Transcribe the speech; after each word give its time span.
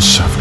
shall 0.00 0.28
suffer. 0.28 0.37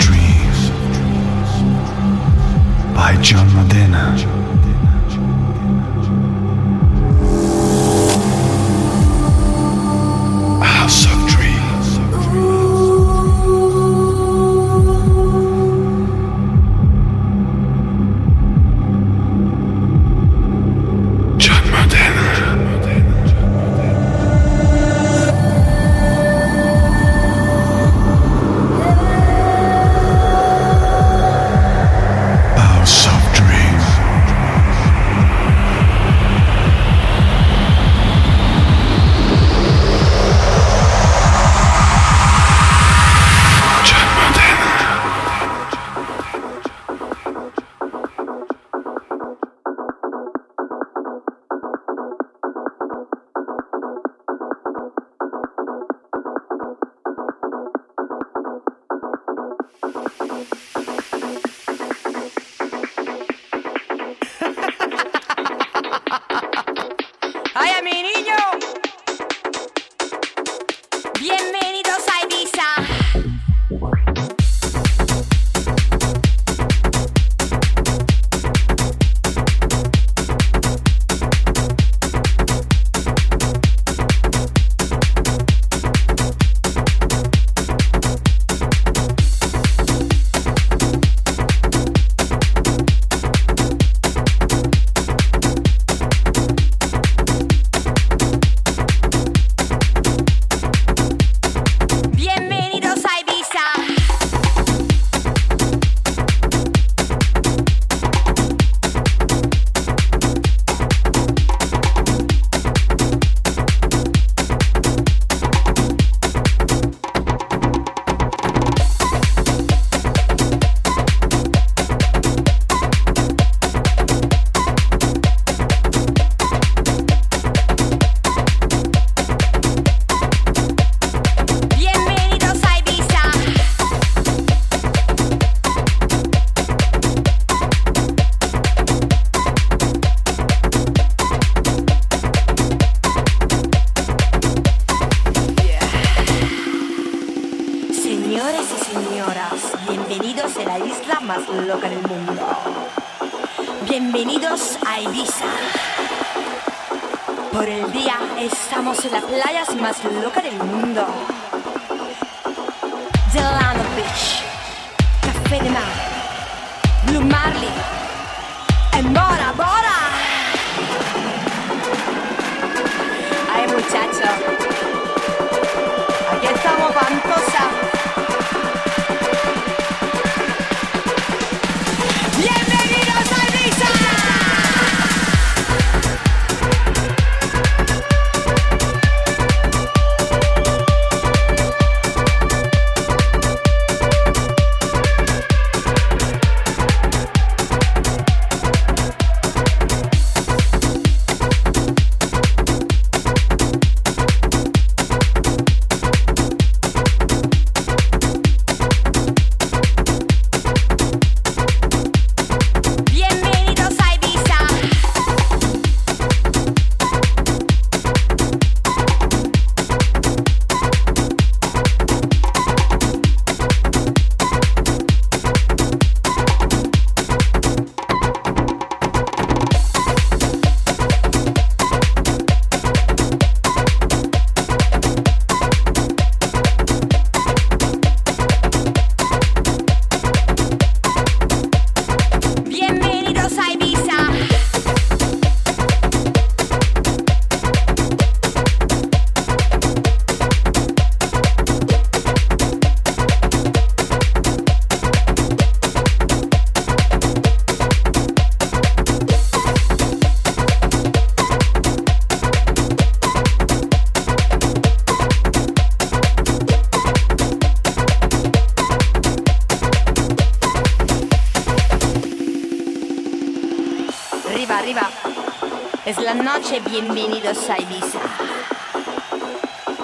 bienvenidos 276.70 277.70
a 277.70 277.80
Ibiza. 277.80 278.20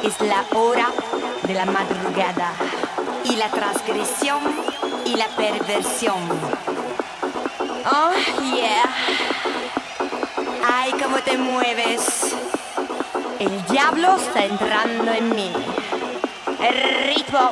Es 0.01 0.19
la 0.21 0.45
hora 0.57 0.87
de 1.45 1.53
la 1.53 1.65
madrugada 1.65 2.53
y 3.25 3.35
la 3.35 3.49
transgresión 3.49 4.39
y 5.05 5.15
la 5.15 5.27
perversión. 5.27 6.21
Oh, 7.85 8.11
yeah. 8.55 8.85
Ay, 10.65 10.93
cómo 10.93 11.17
te 11.17 11.37
mueves. 11.37 12.33
El 13.39 13.65
diablo 13.65 14.15
está 14.15 14.45
entrando 14.45 15.11
en 15.11 15.35
mí. 15.35 15.51
El 16.61 17.13
ritmo, 17.13 17.51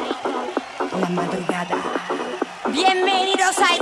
la 1.01 1.09
madrugada. 1.09 1.77
Bienvenidos 2.69 3.59
a 3.59 3.75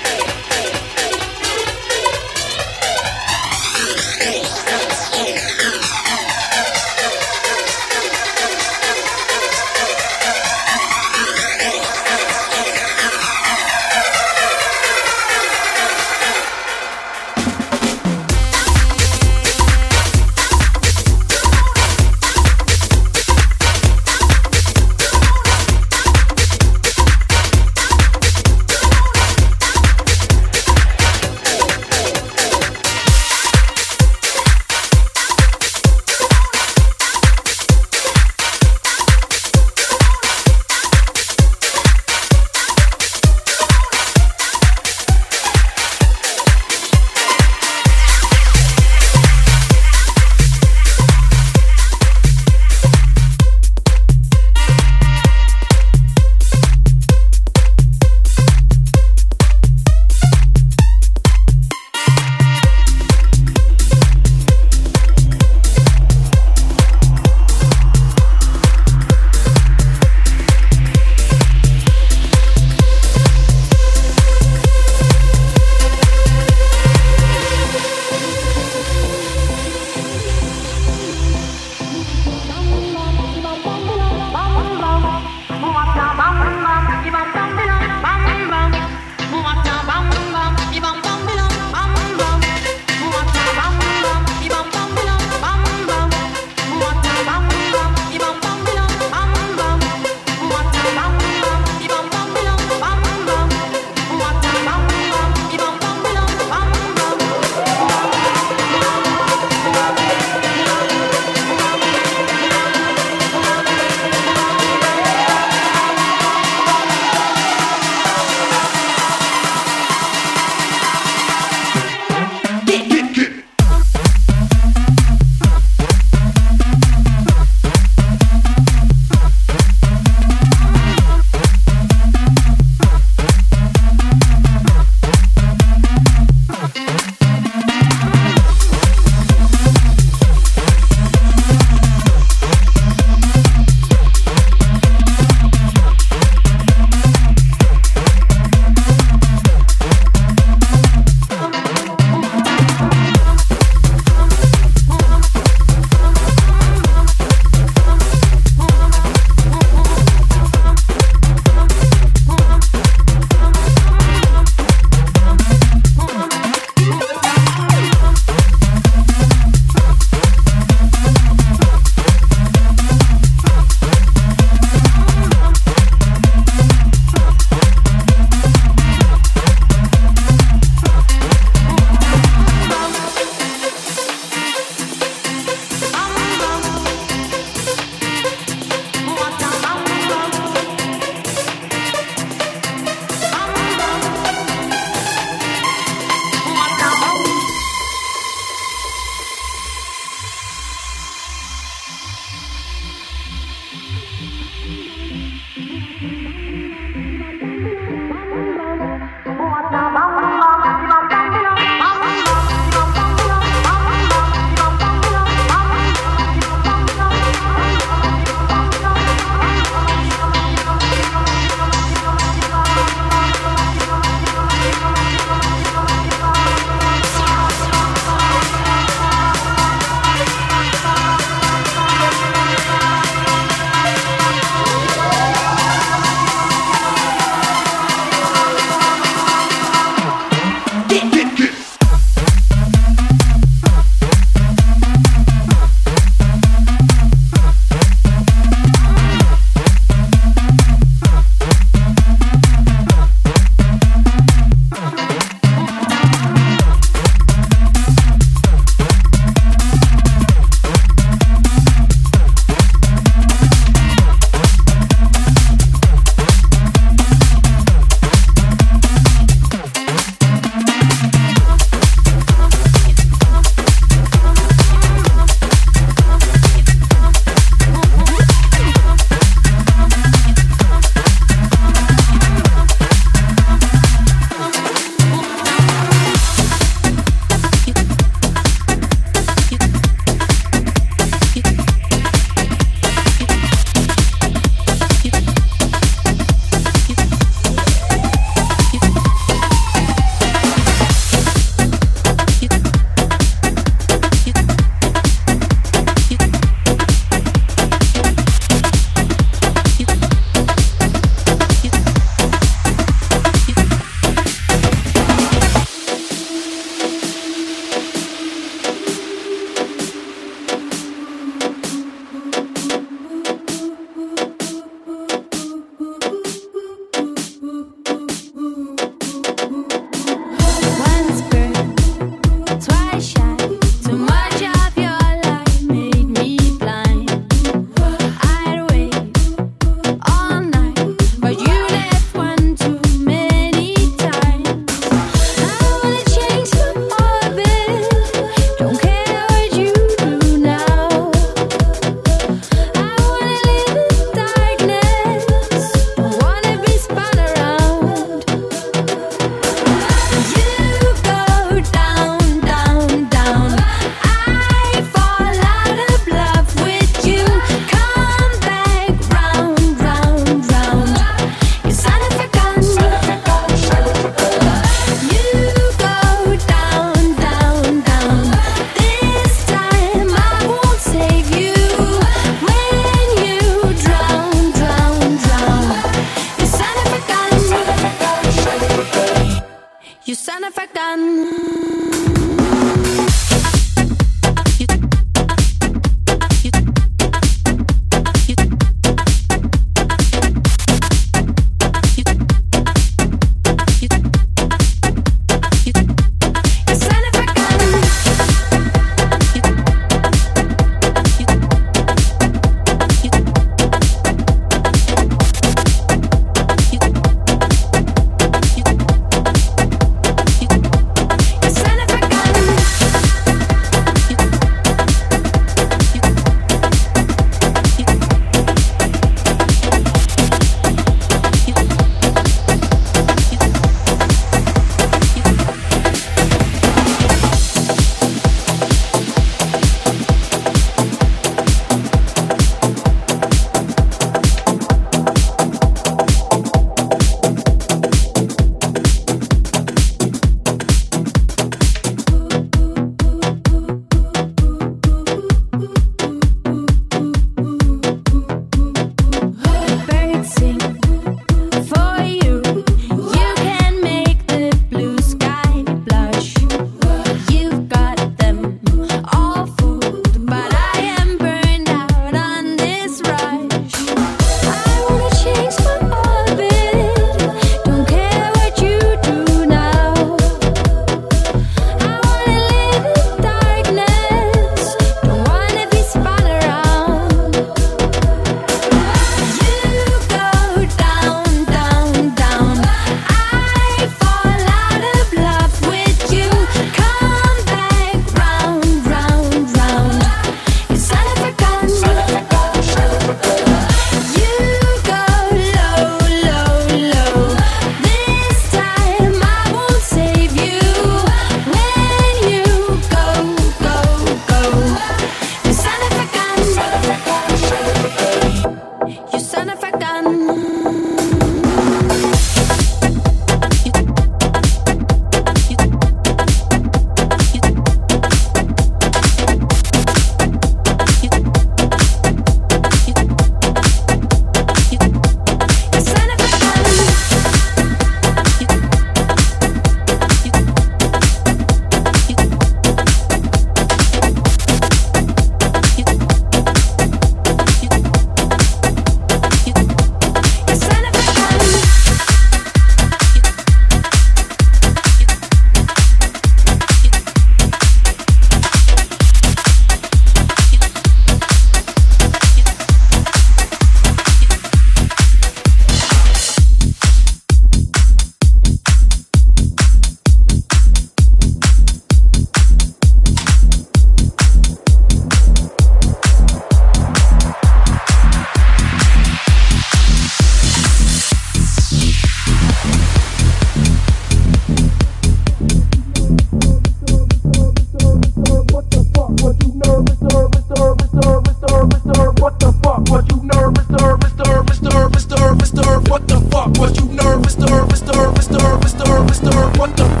What 592.21 592.39
the 592.39 592.53
fuck? 592.61 592.87
Was 592.87 593.03
you 593.09 593.23
nervous, 593.23 593.67
nervous, 593.67 594.13
nervous, 594.15 594.61
nervous, 594.61 595.09
nervous, 595.09 595.53
nervous? 595.55 595.89
What 595.89 596.07
the 596.07 596.19
fuck? 596.29 596.55
Was 596.59 596.79
you 596.79 596.85
nervous, 596.93 597.35
nervous, 597.39 597.81
nervous, 597.81 598.29
nervous, 598.29 598.73
nervous, 598.75 599.23
nervous? 599.23 599.57
What 599.57 599.75
the 599.75 599.85
fuck? 599.85 600.00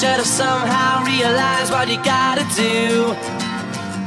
Should 0.00 0.16
have 0.16 0.26
somehow 0.26 1.04
realized 1.04 1.70
what 1.70 1.86
you 1.86 2.02
gotta 2.02 2.46
do. 2.56 3.12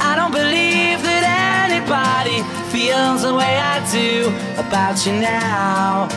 I 0.02 0.16
don't 0.18 0.32
believe 0.32 0.98
that 1.06 1.24
anybody 1.70 2.42
feels 2.74 3.22
the 3.22 3.32
way 3.32 3.54
I 3.62 3.78
do 3.94 4.34
about 4.58 5.06
you 5.06 5.14
now. 5.22 6.10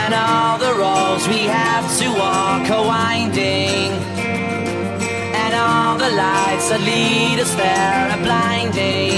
And 0.00 0.12
all 0.12 0.58
the 0.58 0.74
roads 0.74 1.28
we 1.28 1.46
have 1.46 1.86
to 2.00 2.06
walk 2.18 2.68
are 2.76 2.84
winding. 2.84 3.92
And 5.42 5.52
all 5.54 5.96
the 5.98 6.10
lights 6.18 6.68
that 6.70 6.80
lead 6.80 7.38
us 7.38 7.54
there 7.54 8.10
are 8.10 8.22
blinding. 8.26 9.17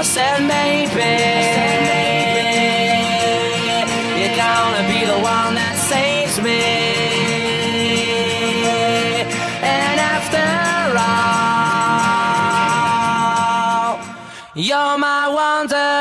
I 0.00 0.02
said 0.02 0.40
maybe 0.40 1.12
you're 4.18 4.34
gonna 4.34 4.88
be 4.88 5.04
the 5.04 5.18
one 5.20 5.54
that 5.56 5.76
saves 5.76 6.40
me. 6.40 6.62
And 9.60 10.00
after 10.00 10.48
all, 13.44 13.98
you're 14.54 14.96
my 14.96 15.28
wonder 15.28 15.99